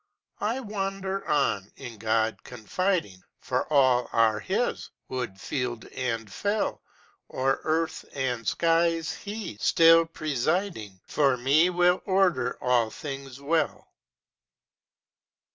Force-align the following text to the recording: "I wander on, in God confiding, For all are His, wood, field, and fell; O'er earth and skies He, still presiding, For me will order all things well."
"I 0.39 0.59
wander 0.61 1.27
on, 1.27 1.71
in 1.75 1.99
God 1.99 2.41
confiding, 2.43 3.23
For 3.39 3.71
all 3.71 4.09
are 4.11 4.39
His, 4.39 4.89
wood, 5.07 5.39
field, 5.39 5.85
and 5.89 6.33
fell; 6.33 6.81
O'er 7.29 7.59
earth 7.65 8.03
and 8.13 8.47
skies 8.47 9.13
He, 9.13 9.57
still 9.59 10.07
presiding, 10.07 10.99
For 11.05 11.37
me 11.37 11.69
will 11.69 12.01
order 12.07 12.57
all 12.63 12.89
things 12.89 13.39
well." 13.39 13.91